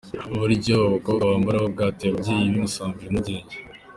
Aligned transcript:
Uburyo 0.33 0.71
aba 0.75 0.93
bakobwa 0.95 1.23
bamabaramo 1.29 1.67
bwateye 1.73 2.09
ababyeyi 2.11 2.43
b'i 2.51 2.61
Musambira 2.63 3.07
impungenge. 3.09 3.55